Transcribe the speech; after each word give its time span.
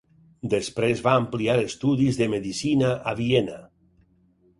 Després 0.51 1.03
va 1.07 1.11
ampliar 1.17 1.57
estudis 1.63 2.17
de 2.21 2.29
medicina 2.35 2.89
a 3.13 3.15
Viena. 3.21 3.59